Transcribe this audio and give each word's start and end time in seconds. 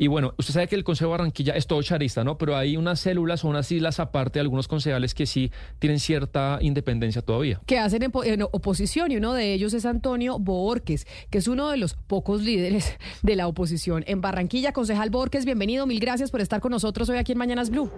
Y 0.00 0.06
bueno, 0.06 0.32
usted 0.38 0.54
sabe 0.54 0.66
que 0.66 0.76
el 0.76 0.82
Consejo 0.82 1.10
de 1.10 1.18
Barranquilla 1.18 1.52
es 1.52 1.66
todo 1.66 1.82
charista, 1.82 2.24
¿no? 2.24 2.38
Pero 2.38 2.56
hay 2.56 2.78
unas 2.78 3.00
células 3.00 3.44
o 3.44 3.48
unas 3.48 3.70
islas 3.70 4.00
aparte 4.00 4.38
de 4.38 4.40
algunos 4.40 4.66
concejales 4.66 5.12
que 5.12 5.26
sí 5.26 5.52
tienen 5.78 6.00
cierta 6.00 6.56
independencia 6.62 7.20
todavía. 7.20 7.60
Que 7.66 7.78
hacen 7.78 8.04
en, 8.04 8.10
en 8.24 8.42
oposición 8.44 9.12
y 9.12 9.18
uno 9.18 9.34
de 9.34 9.52
ellos 9.52 9.74
es 9.74 9.84
Antonio 9.84 10.38
Borques, 10.38 11.06
que 11.28 11.36
es 11.36 11.48
uno 11.48 11.68
de 11.68 11.76
los 11.76 11.92
pocos 11.92 12.40
líderes 12.40 12.96
de 13.22 13.36
la 13.36 13.46
oposición 13.46 14.02
en 14.06 14.22
Barranquilla. 14.22 14.72
Concejal 14.72 15.10
Borges, 15.10 15.44
bienvenido, 15.44 15.86
mil 15.86 16.00
gracias 16.00 16.30
por 16.30 16.40
estar 16.40 16.62
con 16.62 16.70
nosotros 16.70 17.06
hoy 17.10 17.18
aquí 17.18 17.32
en 17.32 17.38
Mañanas 17.38 17.68
Blue. 17.68 17.90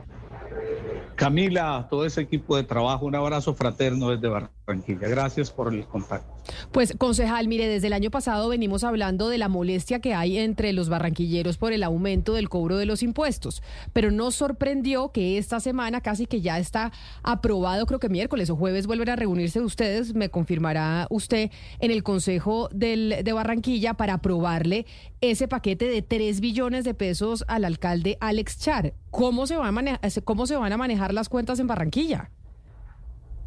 Camila, 1.14 1.86
todo 1.88 2.04
ese 2.04 2.22
equipo 2.22 2.56
de 2.56 2.64
trabajo, 2.64 3.06
un 3.06 3.14
abrazo 3.14 3.54
fraterno 3.54 4.10
desde 4.10 4.26
Barranquilla. 4.26 4.61
Gracias 4.66 5.50
por 5.50 5.74
el 5.74 5.84
contacto. 5.86 6.32
Pues, 6.70 6.94
concejal, 6.96 7.48
mire, 7.48 7.66
desde 7.66 7.88
el 7.88 7.92
año 7.92 8.10
pasado 8.10 8.48
venimos 8.48 8.84
hablando 8.84 9.28
de 9.28 9.38
la 9.38 9.48
molestia 9.48 10.00
que 10.00 10.14
hay 10.14 10.38
entre 10.38 10.72
los 10.72 10.88
barranquilleros 10.88 11.58
por 11.58 11.72
el 11.72 11.82
aumento 11.82 12.32
del 12.34 12.48
cobro 12.48 12.76
de 12.76 12.86
los 12.86 13.02
impuestos, 13.02 13.62
pero 13.92 14.10
nos 14.10 14.36
sorprendió 14.36 15.10
que 15.10 15.36
esta 15.36 15.58
semana 15.58 16.00
casi 16.00 16.26
que 16.26 16.40
ya 16.40 16.58
está 16.58 16.92
aprobado, 17.22 17.86
creo 17.86 17.98
que 17.98 18.08
miércoles 18.08 18.50
o 18.50 18.56
jueves 18.56 18.86
vuelven 18.86 19.10
a 19.10 19.16
reunirse 19.16 19.60
ustedes, 19.60 20.14
me 20.14 20.30
confirmará 20.30 21.06
usted, 21.10 21.50
en 21.80 21.90
el 21.90 22.02
Consejo 22.02 22.68
del, 22.72 23.16
de 23.22 23.32
Barranquilla 23.32 23.94
para 23.94 24.14
aprobarle 24.14 24.86
ese 25.20 25.48
paquete 25.48 25.86
de 25.86 26.02
3 26.02 26.40
billones 26.40 26.84
de 26.84 26.94
pesos 26.94 27.44
al 27.48 27.64
alcalde 27.64 28.16
Alex 28.20 28.58
Char. 28.58 28.94
¿Cómo 29.10 29.46
se, 29.46 29.56
va 29.56 29.68
a 29.68 30.10
¿Cómo 30.24 30.46
se 30.46 30.56
van 30.56 30.72
a 30.72 30.76
manejar 30.76 31.12
las 31.12 31.28
cuentas 31.28 31.58
en 31.58 31.66
Barranquilla? 31.66 32.30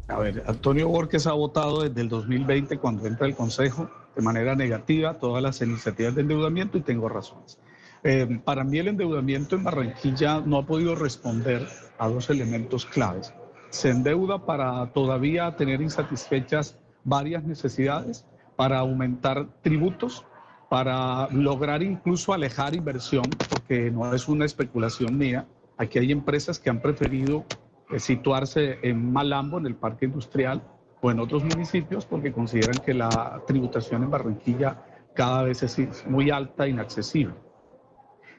A 0.08 0.18
ver, 0.18 0.44
Antonio 0.46 0.88
Borges 0.88 1.26
ha 1.26 1.32
votado 1.32 1.82
desde 1.82 2.00
el 2.00 2.08
2020 2.08 2.78
cuando 2.78 3.06
entra 3.06 3.26
al 3.26 3.34
Consejo 3.34 3.90
de 4.14 4.22
manera 4.22 4.54
negativa 4.54 5.14
todas 5.14 5.42
las 5.42 5.60
iniciativas 5.60 6.14
de 6.14 6.22
endeudamiento 6.22 6.78
y 6.78 6.82
tengo 6.82 7.08
razones. 7.08 7.58
Eh, 8.04 8.40
para 8.44 8.62
mí 8.62 8.78
el 8.78 8.88
endeudamiento 8.88 9.56
en 9.56 9.64
Barranquilla 9.64 10.40
no 10.40 10.58
ha 10.58 10.66
podido 10.66 10.94
responder 10.94 11.66
a 11.98 12.08
dos 12.08 12.30
elementos 12.30 12.86
claves. 12.86 13.34
Se 13.70 13.90
endeuda 13.90 14.46
para 14.46 14.92
todavía 14.92 15.56
tener 15.56 15.80
insatisfechas 15.80 16.78
varias 17.02 17.42
necesidades, 17.42 18.24
para 18.54 18.78
aumentar 18.78 19.48
tributos, 19.62 20.24
para 20.70 21.28
lograr 21.30 21.82
incluso 21.82 22.32
alejar 22.32 22.74
inversión, 22.74 23.24
porque 23.50 23.90
no 23.90 24.14
es 24.14 24.28
una 24.28 24.44
especulación 24.44 25.18
mía. 25.18 25.46
Aquí 25.76 25.98
hay 25.98 26.12
empresas 26.12 26.58
que 26.58 26.70
han 26.70 26.80
preferido 26.80 27.44
situarse 27.98 28.78
en 28.82 29.12
Malambo, 29.12 29.58
en 29.58 29.66
el 29.66 29.76
parque 29.76 30.06
industrial, 30.06 30.62
o 31.00 31.10
en 31.10 31.20
otros 31.20 31.44
municipios, 31.44 32.06
porque 32.06 32.32
consideran 32.32 32.82
que 32.84 32.94
la 32.94 33.42
tributación 33.46 34.02
en 34.02 34.10
Barranquilla 34.10 34.82
cada 35.14 35.42
vez 35.42 35.62
es 35.62 36.06
muy 36.06 36.30
alta 36.30 36.66
e 36.66 36.70
inaccesible. 36.70 37.34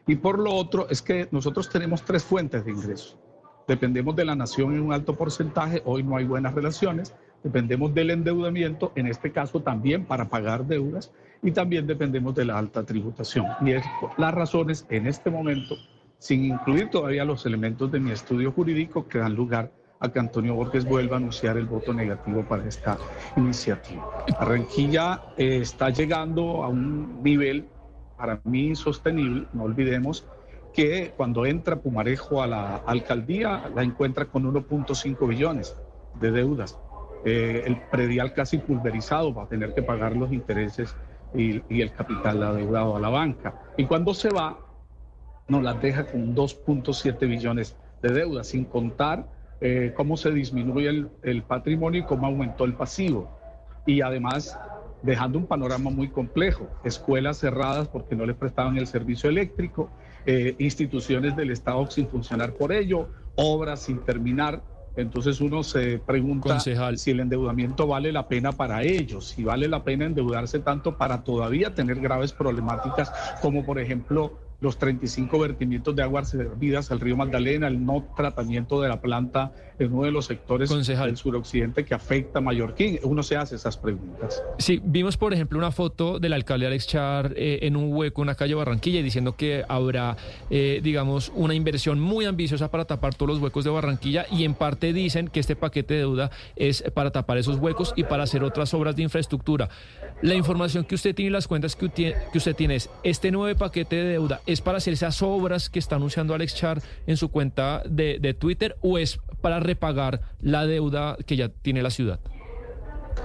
Y 0.05 0.15
por 0.15 0.39
lo 0.39 0.53
otro, 0.53 0.87
es 0.89 1.01
que 1.01 1.27
nosotros 1.31 1.69
tenemos 1.69 2.03
tres 2.03 2.23
fuentes 2.23 2.63
de 2.65 2.71
ingresos. 2.71 3.17
Dependemos 3.67 4.15
de 4.15 4.23
la 4.23 4.35
nación 4.35 4.73
en 4.73 4.81
un 4.81 4.93
alto 4.93 5.15
porcentaje, 5.15 5.81
hoy 5.85 6.01
no 6.01 6.15
hay 6.15 6.23
buenas 6.23 6.53
relaciones, 6.53 7.13
dependemos 7.43 7.93
del 7.93 8.11
endeudamiento, 8.11 8.93
en 8.95 9.07
este 9.07 9.31
caso 9.33 9.61
también 9.61 10.05
para 10.05 10.29
pagar 10.29 10.65
deudas, 10.65 11.11
y 11.43 11.51
también 11.51 11.85
dependemos 11.85 12.33
de 12.35 12.45
la 12.45 12.57
alta 12.57 12.83
tributación. 12.83 13.45
Y 13.61 13.71
es 13.71 13.83
las 14.17 14.33
razones 14.33 14.85
en 14.89 15.07
este 15.07 15.29
momento 15.29 15.75
sin 16.19 16.45
incluir 16.45 16.89
todavía 16.89 17.25
los 17.25 17.45
elementos 17.45 17.91
de 17.91 17.99
mi 17.99 18.11
estudio 18.11 18.51
jurídico 18.51 19.07
que 19.07 19.19
dan 19.19 19.35
lugar 19.35 19.71
a 19.99 20.09
que 20.09 20.19
Antonio 20.19 20.55
Borges 20.55 20.85
vuelva 20.85 21.15
a 21.15 21.19
anunciar 21.19 21.57
el 21.57 21.65
voto 21.65 21.93
negativo 21.93 22.43
para 22.43 22.67
esta 22.67 22.97
iniciativa. 23.35 24.25
Barranquilla 24.39 25.21
eh, 25.37 25.59
está 25.61 25.89
llegando 25.89 26.63
a 26.63 26.67
un 26.67 27.23
nivel 27.23 27.67
para 28.15 28.39
mí 28.43 28.67
insostenible, 28.67 29.47
no 29.53 29.63
olvidemos 29.63 30.25
que 30.73 31.13
cuando 31.15 31.45
entra 31.45 31.77
Pumarejo 31.77 32.41
a 32.41 32.47
la 32.47 32.75
alcaldía 32.77 33.71
la 33.75 33.83
encuentra 33.83 34.25
con 34.25 34.43
1.5 34.51 35.27
billones 35.27 35.75
de 36.19 36.31
deudas. 36.31 36.79
Eh, 37.25 37.63
el 37.65 37.77
predial 37.89 38.33
casi 38.33 38.59
pulverizado 38.59 39.33
va 39.33 39.43
a 39.43 39.47
tener 39.47 39.73
que 39.73 39.81
pagar 39.81 40.15
los 40.15 40.31
intereses 40.31 40.95
y, 41.33 41.61
y 41.67 41.81
el 41.81 41.91
capital 41.91 42.43
adeudado 42.43 42.95
a 42.95 42.99
la 42.99 43.09
banca. 43.09 43.55
Y 43.75 43.85
cuando 43.85 44.13
se 44.13 44.29
va, 44.29 44.66
nos 45.47 45.63
las 45.63 45.81
deja 45.81 46.05
con 46.05 46.35
2.7 46.35 47.27
billones 47.27 47.75
de 48.01 48.09
deuda, 48.13 48.43
sin 48.43 48.65
contar 48.65 49.27
eh, 49.59 49.93
cómo 49.95 50.17
se 50.17 50.31
disminuye 50.31 51.07
el, 51.23 51.43
patrimonio 51.43 52.01
y 52.01 52.03
cómo 52.03 52.27
aumentó 52.27 52.65
el 52.65 52.73
pasivo. 52.73 53.29
Y 53.85 54.01
además 54.01 54.59
dejando 55.01 55.39
un 55.39 55.47
panorama 55.47 55.89
muy 55.89 56.09
complejo, 56.09 56.67
escuelas 56.83 57.37
cerradas 57.37 57.87
porque 57.87 58.15
no 58.15 58.25
le 58.25 58.33
prestaban 58.33 58.77
el 58.77 58.87
servicio 58.87 59.29
eléctrico, 59.29 59.89
eh, 60.25 60.55
instituciones 60.59 61.35
del 61.35 61.51
Estado 61.51 61.89
sin 61.89 62.07
funcionar 62.07 62.53
por 62.53 62.71
ello, 62.71 63.07
obras 63.35 63.83
sin 63.83 63.99
terminar. 63.99 64.61
Entonces 64.95 65.39
uno 65.41 65.61
se 65.63 65.99
pregunta 65.99 66.59
si 66.59 67.11
el 67.11 67.19
endeudamiento 67.19 67.85
vale 67.85 68.11
la 68.11 68.27
pena 68.27 68.51
para 68.51 68.81
ellos, 68.81 69.29
si 69.29 69.43
vale 69.43 69.67
la 69.67 69.83
pena 69.83 70.05
endeudarse 70.05 70.59
tanto 70.59 70.97
para 70.97 71.23
todavía 71.23 71.75
tener 71.75 71.99
graves 71.99 72.33
problemáticas 72.33 73.13
como 73.39 73.63
por 73.63 73.79
ejemplo 73.79 74.39
los 74.59 74.77
35 74.77 75.37
vertimientos 75.39 75.95
de 75.95 76.03
aguas 76.03 76.29
servidas 76.29 76.91
al 76.91 76.99
río 76.99 77.15
Magdalena, 77.15 77.67
el 77.67 77.85
no 77.85 78.07
tratamiento 78.15 78.81
de 78.81 78.89
la 78.89 79.01
planta 79.01 79.51
en 79.79 79.93
uno 79.93 80.05
de 80.05 80.11
los 80.11 80.25
sectores 80.25 80.69
del 80.69 81.17
suroccidente 81.17 81.85
que 81.85 81.93
afecta 81.93 82.39
a 82.39 82.41
Mallorquín. 82.41 82.99
Uno 83.03 83.21
se 83.21 83.37
hace 83.37 83.55
esas 83.55 83.77
preguntas. 83.77 84.43
Sí, 84.57 84.81
vimos 84.83 85.17
por 85.17 85.33
ejemplo 85.33 85.59
una 85.59 85.71
foto 85.71 86.19
del 86.19 86.33
alcalde 86.33 86.65
Alex 86.65 86.87
Char 86.87 87.33
eh, 87.35 87.59
en 87.61 87.75
un 87.75 87.93
hueco 87.93 88.23
en 88.23 88.27
la 88.27 88.35
calle 88.35 88.55
Barranquilla 88.55 89.03
diciendo 89.03 89.35
que 89.35 89.63
habrá, 89.67 90.17
eh, 90.49 90.79
digamos, 90.83 91.31
una 91.35 91.53
inversión 91.53 91.99
muy 91.99 92.25
ambiciosa 92.25 92.71
para 92.71 92.85
tapar 92.85 93.13
todos 93.13 93.29
los 93.29 93.39
huecos 93.39 93.63
de 93.63 93.69
Barranquilla 93.69 94.25
y 94.31 94.43
en 94.43 94.55
parte 94.55 94.91
dicen 94.93 95.27
que 95.27 95.39
este 95.39 95.55
paquete 95.55 95.93
de 95.93 95.99
deuda 96.01 96.31
es 96.55 96.83
para 96.93 97.11
tapar 97.11 97.37
esos 97.37 97.57
huecos 97.57 97.93
y 97.95 98.03
para 98.03 98.23
hacer 98.23 98.43
otras 98.43 98.73
obras 98.73 98.95
de 98.95 99.03
infraestructura. 99.03 99.69
La 100.21 100.33
información 100.33 100.83
que 100.83 100.95
usted 100.95 101.13
tiene 101.13 101.29
y 101.29 101.31
las 101.31 101.47
cuentas 101.47 101.75
que 101.75 101.85
usted 101.85 102.55
tiene 102.55 102.75
es, 102.75 102.89
este 103.03 103.29
nuevo 103.29 103.55
paquete 103.57 103.97
de 103.97 104.03
deuda 104.03 104.41
¿Es 104.47 104.61
para 104.61 104.79
hacer 104.79 104.93
esas 104.93 105.21
obras 105.21 105.69
que 105.69 105.77
está 105.77 105.97
anunciando 105.97 106.33
Alex 106.33 106.55
Char 106.55 106.81
en 107.05 107.17
su 107.17 107.29
cuenta 107.29 107.83
de, 107.87 108.33
Twitter 108.33 108.77
o 108.81 108.97
es 108.97 109.19
para 109.41 109.59
repagar 109.59 110.21
la 110.41 110.65
deuda 110.65 111.17
que 111.25 111.35
ya 111.35 111.49
tiene 111.49 111.83
la 111.83 111.91
ciudad? 111.91 112.19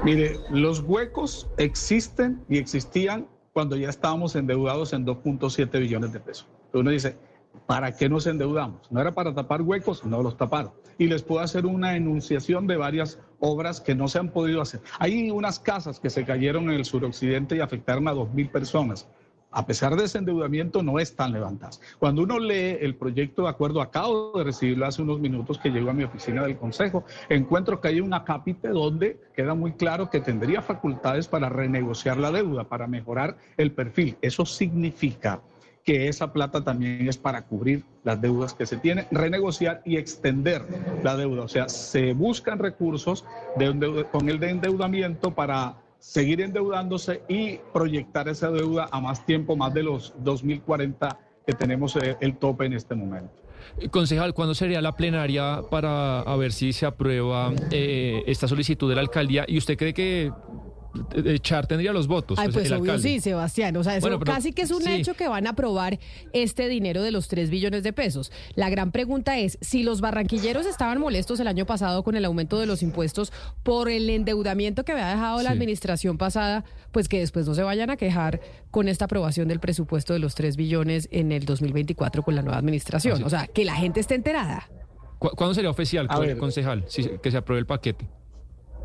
Mire, 0.04 0.36
los 0.50 0.80
huecos 0.80 1.48
existen 1.56 2.44
y 2.50 2.58
existían 2.58 3.26
cuando 3.54 3.76
ya 3.76 3.88
estábamos 3.88 4.36
endeudados 4.36 4.92
en 4.92 5.06
2.7 5.06 5.80
billones 5.80 6.12
de 6.12 6.20
pesos. 6.20 6.46
Uno 6.74 6.90
dice, 6.90 7.16
¿para 7.66 7.96
qué 7.96 8.08
nos 8.08 8.26
endeudamos? 8.26 8.90
No 8.90 9.00
era 9.00 9.12
para 9.12 9.34
tapar 9.34 9.62
huecos, 9.62 10.04
no 10.04 10.22
los 10.22 10.36
taparon. 10.36 10.72
Y 10.98 11.06
les 11.06 11.22
puedo 11.22 11.40
hacer 11.40 11.66
una 11.66 11.96
enunciación 11.96 12.66
de 12.66 12.76
varias 12.76 13.18
obras 13.40 13.80
que 13.80 13.94
no 13.94 14.08
se 14.08 14.18
han 14.18 14.30
podido 14.30 14.60
hacer. 14.60 14.80
Hay 14.98 15.30
unas 15.30 15.58
casas 15.58 15.98
que 15.98 16.10
se 16.10 16.24
cayeron 16.24 16.64
en 16.64 16.76
el 16.76 16.84
suroccidente 16.84 17.56
y 17.56 17.60
afectaron 17.60 18.08
a 18.08 18.14
2.000 18.14 18.50
personas 18.50 19.08
a 19.52 19.66
pesar 19.66 19.94
de 19.96 20.04
ese 20.04 20.18
endeudamiento, 20.18 20.82
no 20.82 20.98
están 20.98 21.32
levantadas. 21.32 21.80
Cuando 21.98 22.22
uno 22.22 22.38
lee 22.38 22.78
el 22.80 22.96
proyecto 22.96 23.42
de 23.42 23.50
acuerdo, 23.50 23.82
acabo 23.82 24.32
de 24.38 24.44
recibirlo 24.44 24.86
hace 24.86 25.02
unos 25.02 25.20
minutos 25.20 25.58
que 25.58 25.68
llegó 25.68 25.90
a 25.90 25.92
mi 25.92 26.04
oficina 26.04 26.42
del 26.42 26.56
Consejo, 26.56 27.04
encuentro 27.28 27.80
que 27.80 27.88
hay 27.88 28.00
una 28.00 28.24
cápite 28.24 28.68
donde 28.68 29.20
queda 29.36 29.54
muy 29.54 29.72
claro 29.72 30.08
que 30.08 30.20
tendría 30.20 30.62
facultades 30.62 31.28
para 31.28 31.50
renegociar 31.50 32.16
la 32.16 32.32
deuda, 32.32 32.64
para 32.64 32.86
mejorar 32.86 33.36
el 33.58 33.72
perfil. 33.72 34.16
Eso 34.22 34.46
significa 34.46 35.42
que 35.84 36.08
esa 36.08 36.32
plata 36.32 36.62
también 36.62 37.08
es 37.08 37.18
para 37.18 37.42
cubrir 37.42 37.84
las 38.04 38.20
deudas 38.20 38.54
que 38.54 38.66
se 38.66 38.76
tienen, 38.76 39.06
renegociar 39.10 39.82
y 39.84 39.96
extender 39.96 40.64
la 41.02 41.16
deuda. 41.16 41.42
O 41.42 41.48
sea, 41.48 41.68
se 41.68 42.12
buscan 42.12 42.58
recursos 42.58 43.24
con 44.12 44.28
el 44.28 44.38
de 44.38 44.50
endeudamiento 44.50 45.34
para 45.34 45.76
seguir 45.98 46.40
endeudándose 46.40 47.22
y 47.28 47.58
proyectar 47.72 48.28
esa 48.28 48.50
deuda 48.50 48.88
a 48.90 49.00
más 49.00 49.24
tiempo, 49.24 49.56
más 49.56 49.72
de 49.72 49.84
los 49.84 50.14
2040 50.18 51.18
que 51.46 51.52
tenemos 51.52 51.96
eh, 51.96 52.16
el 52.20 52.36
tope 52.36 52.66
en 52.66 52.72
este 52.74 52.94
momento. 52.94 53.32
Concejal, 53.90 54.34
¿cuándo 54.34 54.54
sería 54.54 54.80
la 54.80 54.96
plenaria 54.96 55.62
para 55.70 56.24
ver 56.36 56.52
si 56.52 56.72
se 56.72 56.86
aprueba 56.86 57.52
eh, 57.70 58.22
esta 58.26 58.48
solicitud 58.48 58.88
de 58.88 58.96
la 58.96 59.00
alcaldía? 59.00 59.44
¿Y 59.46 59.58
usted 59.58 59.76
cree 59.76 59.94
que 59.94 60.32
Char 61.40 61.66
tendría 61.66 61.92
los 61.92 62.06
votos. 62.06 62.38
Ay, 62.38 62.48
pues, 62.52 62.68
pues 62.68 62.80
obvio 62.80 62.98
sí, 62.98 63.20
Sebastián. 63.20 63.76
O 63.76 63.84
sea, 63.84 63.96
eso 63.96 64.20
casi 64.20 64.52
que 64.52 64.62
es 64.62 64.70
un 64.70 64.86
hecho 64.86 65.14
que 65.14 65.28
van 65.28 65.46
a 65.46 65.50
aprobar 65.50 65.98
este 66.32 66.68
dinero 66.68 67.02
de 67.02 67.10
los 67.10 67.28
3 67.28 67.50
billones 67.50 67.82
de 67.82 67.92
pesos. 67.92 68.30
La 68.54 68.68
gran 68.70 68.92
pregunta 68.92 69.38
es, 69.38 69.58
si 69.60 69.82
los 69.82 70.00
barranquilleros 70.00 70.66
estaban 70.66 70.98
molestos 70.98 71.40
el 71.40 71.48
año 71.48 71.66
pasado 71.66 72.02
con 72.02 72.16
el 72.16 72.24
aumento 72.24 72.58
de 72.58 72.66
los 72.66 72.82
impuestos 72.82 73.32
por 73.62 73.88
el 73.88 74.10
endeudamiento 74.10 74.84
que 74.84 74.92
había 74.92 75.08
dejado 75.08 75.42
la 75.42 75.50
administración 75.50 76.18
pasada, 76.18 76.64
pues 76.90 77.08
que 77.08 77.18
después 77.20 77.46
no 77.46 77.54
se 77.54 77.62
vayan 77.62 77.90
a 77.90 77.96
quejar 77.96 78.40
con 78.70 78.88
esta 78.88 79.06
aprobación 79.06 79.48
del 79.48 79.60
presupuesto 79.60 80.12
de 80.12 80.18
los 80.18 80.34
3 80.34 80.56
billones 80.56 81.08
en 81.10 81.32
el 81.32 81.44
2024 81.44 82.22
con 82.22 82.34
la 82.34 82.42
nueva 82.42 82.58
administración. 82.58 83.22
O 83.24 83.30
sea, 83.30 83.46
que 83.46 83.64
la 83.64 83.74
gente 83.74 84.00
esté 84.00 84.14
enterada. 84.14 84.68
¿Cuándo 85.18 85.54
sería 85.54 85.70
oficial, 85.70 86.08
concejal, 86.38 86.84
que 87.22 87.30
se 87.30 87.36
apruebe 87.36 87.60
el 87.60 87.66
paquete? 87.66 88.08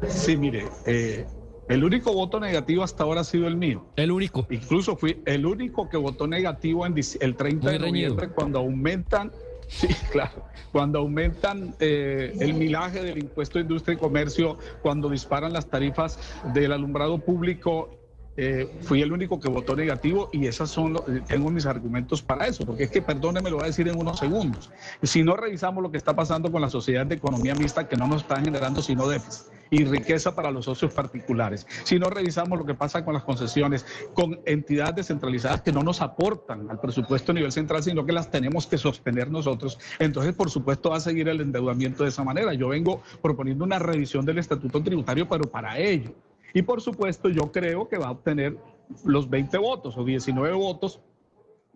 Sí, 0.07 0.37
mire, 0.37 0.65
eh, 0.85 1.25
El 1.69 1.83
único 1.83 2.13
voto 2.13 2.39
negativo 2.39 2.83
hasta 2.83 3.03
ahora 3.03 3.21
ha 3.21 3.23
sido 3.25 3.47
el 3.47 3.57
mío. 3.57 3.85
El 3.97 4.11
único. 4.11 4.47
Incluso 4.49 4.95
fui 4.95 5.21
el 5.25 5.45
único 5.45 5.89
que 5.89 5.97
votó 5.97 6.25
negativo 6.27 6.85
en 6.85 6.95
el 7.19 7.35
30 7.35 7.71
de 7.71 7.79
noviembre 7.79 8.29
cuando 8.29 8.59
aumentan, 8.59 9.31
sí, 9.67 9.87
claro, 10.11 10.45
cuando 10.71 10.99
aumentan 10.99 11.75
eh, 11.79 12.33
el 12.39 12.53
milaje 12.53 13.03
del 13.03 13.17
impuesto 13.17 13.57
de 13.59 13.63
industria 13.63 13.95
y 13.95 13.97
comercio, 13.97 14.57
cuando 14.81 15.09
disparan 15.09 15.51
las 15.51 15.69
tarifas 15.69 16.19
del 16.53 16.71
alumbrado 16.71 17.17
público 17.17 17.89
eh, 18.37 18.69
fui 18.81 19.01
el 19.01 19.11
único 19.11 19.39
que 19.39 19.49
votó 19.49 19.75
negativo 19.75 20.29
y 20.31 20.45
esas 20.45 20.69
son 20.69 20.95
eh, 20.95 21.21
tengo 21.27 21.49
mis 21.49 21.65
argumentos 21.65 22.21
para 22.21 22.47
eso, 22.47 22.65
porque 22.65 22.83
es 22.83 22.91
que, 22.91 23.01
perdóneme, 23.01 23.49
lo 23.49 23.57
voy 23.57 23.63
a 23.63 23.67
decir 23.67 23.87
en 23.89 23.99
unos 23.99 24.19
segundos. 24.19 24.69
Si 25.01 25.23
no 25.23 25.35
revisamos 25.35 25.83
lo 25.83 25.91
que 25.91 25.97
está 25.97 26.15
pasando 26.15 26.49
con 26.49 26.61
la 26.61 26.69
sociedad 26.69 27.05
de 27.05 27.15
economía 27.15 27.55
mixta, 27.55 27.89
que 27.89 27.97
no 27.97 28.07
nos 28.07 28.21
está 28.21 28.39
generando 28.39 28.81
sino 28.81 29.09
déficit 29.09 29.56
y 29.69 29.83
riqueza 29.85 30.35
para 30.35 30.51
los 30.51 30.65
socios 30.65 30.93
particulares, 30.93 31.67
si 31.83 31.99
no 31.99 32.09
revisamos 32.09 32.57
lo 32.57 32.65
que 32.65 32.73
pasa 32.73 33.03
con 33.03 33.13
las 33.13 33.23
concesiones, 33.23 33.85
con 34.13 34.39
entidades 34.45 34.95
descentralizadas 34.95 35.61
que 35.61 35.71
no 35.71 35.83
nos 35.83 36.01
aportan 36.01 36.69
al 36.69 36.79
presupuesto 36.79 37.31
a 37.31 37.35
nivel 37.35 37.51
central, 37.51 37.83
sino 37.83 38.05
que 38.05 38.13
las 38.13 38.29
tenemos 38.29 38.67
que 38.67 38.77
sostener 38.77 39.29
nosotros, 39.29 39.79
entonces, 39.99 40.33
por 40.33 40.49
supuesto, 40.49 40.89
va 40.89 40.97
a 40.97 41.01
seguir 41.01 41.27
el 41.29 41.41
endeudamiento 41.41 42.03
de 42.03 42.09
esa 42.09 42.23
manera. 42.23 42.53
Yo 42.53 42.69
vengo 42.69 43.01
proponiendo 43.21 43.63
una 43.63 43.79
revisión 43.79 44.25
del 44.25 44.37
estatuto 44.37 44.81
tributario, 44.81 45.27
pero 45.27 45.49
para 45.49 45.77
ello 45.77 46.11
y 46.53 46.61
por 46.61 46.81
supuesto 46.81 47.29
yo 47.29 47.51
creo 47.51 47.87
que 47.87 47.97
va 47.97 48.07
a 48.07 48.11
obtener 48.11 48.57
los 49.03 49.29
20 49.29 49.57
votos 49.57 49.97
o 49.97 50.03
19 50.03 50.55
votos, 50.55 50.99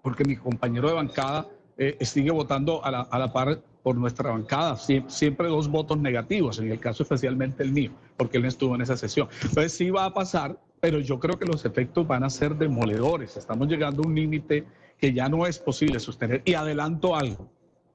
porque 0.01 0.23
mi 0.23 0.37
compañero 0.37 0.87
de 0.87 0.95
bancada 0.95 1.47
eh, 1.81 2.05
sigue 2.05 2.29
votando 2.29 2.85
a 2.85 2.91
la, 2.91 3.01
a 3.01 3.17
la, 3.17 3.33
par 3.33 3.59
por 3.81 3.95
nuestra 3.95 4.29
bancada, 4.29 4.77
siempre, 4.77 5.47
dos 5.47 5.67
votos 5.67 5.97
negativos, 5.97 6.59
en 6.59 6.71
el 6.71 6.79
caso 6.79 7.01
especialmente 7.01 7.63
el 7.63 7.71
mío, 7.71 7.89
porque 8.17 8.37
él 8.37 8.45
estuvo 8.45 8.75
en 8.75 8.81
esa 8.81 8.95
sesión. 8.95 9.27
Entonces 9.41 9.73
sí 9.73 9.89
va 9.89 10.05
a 10.05 10.13
pasar, 10.13 10.59
pero 10.79 10.99
yo 10.99 11.19
creo 11.19 11.39
que 11.39 11.45
los 11.45 11.65
efectos 11.65 12.05
van 12.05 12.23
a 12.23 12.29
ser 12.29 12.55
demoledores. 12.55 13.35
Estamos 13.35 13.67
llegando 13.67 14.03
a 14.03 14.07
un 14.07 14.13
límite 14.13 14.63
que 14.99 15.11
ya 15.11 15.27
no 15.27 15.47
es 15.47 15.57
posible 15.57 15.99
sostener. 15.99 16.43
Y 16.45 16.53
adelanto 16.53 17.15
algo. 17.15 17.49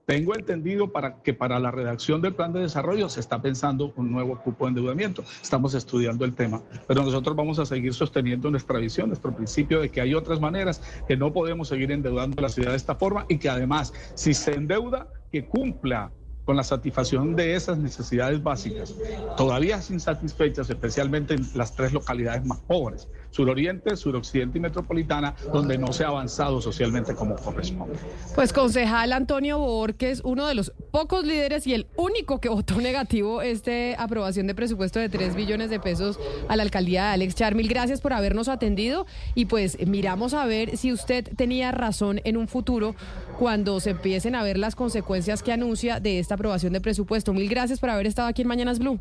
Tengo 0.07 0.37
entendido 0.37 0.93
para 0.93 1.21
que 1.21 1.35
para 1.35 1.59
la 1.59 1.73
redacción 1.73 2.23
del 2.23 2.33
plan 2.33 2.53
de 2.53 2.61
desarrollo 2.61 3.09
se 3.09 3.19
está 3.19 3.43
pensando 3.43 3.93
un 3.97 4.13
nuevo 4.13 4.41
cupo 4.41 4.65
de 4.65 4.69
endeudamiento. 4.69 5.25
Estamos 5.43 5.75
estudiando 5.75 6.25
el 6.25 6.33
tema, 6.33 6.63
pero 6.87 7.03
nosotros 7.03 7.35
vamos 7.35 7.59
a 7.59 7.67
seguir 7.67 7.93
sosteniendo 7.93 8.49
nuestra 8.49 8.79
visión, 8.79 9.09
nuestro 9.09 9.35
principio 9.35 9.81
de 9.81 9.89
que 9.89 10.01
hay 10.01 10.15
otras 10.15 10.41
maneras, 10.41 10.81
que 11.09 11.17
no 11.17 11.33
podemos 11.33 11.67
seguir 11.67 11.91
endeudando 11.91 12.41
la 12.41 12.49
ciudad 12.49 12.71
de 12.71 12.77
esta 12.77 12.95
forma 12.95 13.27
y 13.29 13.39
que 13.39 13.49
además, 13.49 13.93
si 14.15 14.33
se 14.33 14.55
endeuda, 14.55 15.09
que 15.33 15.45
cumpla 15.45 16.13
con 16.47 16.57
la 16.57 16.63
satisfacción 16.63 17.35
de 17.35 17.57
esas 17.57 17.77
necesidades 17.77 18.41
básicas, 18.41 18.95
todavía 19.37 19.81
insatisfechas, 19.91 20.71
especialmente 20.71 21.35
en 21.35 21.45
las 21.55 21.75
tres 21.75 21.93
localidades 21.93 22.47
más 22.47 22.61
pobres, 22.61 23.09
suroriente, 23.31 23.97
suroccidente 23.97 24.59
y 24.59 24.61
metropolitana, 24.61 25.35
donde 25.53 25.77
no 25.77 25.93
se 25.93 26.05
ha 26.05 26.09
avanzado 26.09 26.61
socialmente 26.61 27.15
como 27.17 27.35
corresponde. 27.35 27.99
Pues 28.37 28.53
concejal 28.53 29.13
Antonio 29.13 29.59
Borges, 29.59 30.23
uno 30.25 30.47
de 30.47 30.55
los 30.55 30.73
pocos 30.93 31.25
líderes 31.25 31.67
y 31.67 31.75
el 31.75 31.89
único 31.97 32.41
que 32.41 32.49
votó 32.49 32.81
negativo 32.81 33.43
esta 33.43 34.01
aprobación 34.01 34.47
de 34.47 34.55
presupuesto 34.55 35.01
de 35.01 35.09
3 35.09 35.35
billones 35.35 35.69
de 35.69 35.81
pesos 35.81 36.19
a 36.49 36.55
la 36.55 36.63
alcaldía 36.63 37.07
de 37.07 37.11
Alex 37.11 37.35
Charmil. 37.35 37.69
Gracias 37.69 38.01
por 38.01 38.13
habernos 38.13 38.49
atendido 38.49 39.07
y 39.35 39.47
pues 39.47 39.85
miramos 39.85 40.33
a 40.33 40.47
ver 40.47 40.77
si 40.77 40.93
usted 40.93 41.29
tenía 41.37 41.73
razón 41.73 42.21
en 42.23 42.37
un 42.37 42.47
futuro 42.47 42.95
cuando 43.39 43.79
se 43.81 43.91
empiecen 43.91 44.35
a 44.35 44.43
ver 44.43 44.59
las 44.59 44.75
consecuencias 44.75 45.43
que 45.43 45.53
anuncia 45.53 46.01
de 46.01 46.19
esta 46.19 46.35
aprobación 46.35 46.73
de 46.73 46.81
presupuesto. 46.81 47.33
Mil 47.33 47.49
gracias 47.49 47.81
por 47.81 47.91
haber 47.91 48.07
estado 48.07 48.29
aquí 48.29 48.43
en 48.43 48.49
Mañanas 48.49 48.79
Blue. 48.79 48.99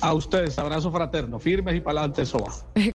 A 0.00 0.12
ustedes, 0.14 0.58
abrazo 0.58 0.90
fraterno, 0.90 1.38
firmes 1.38 1.76
y 1.76 1.80
para 1.80 2.00
adelante, 2.00 2.22
eso 2.22 2.38
va. 2.38 2.52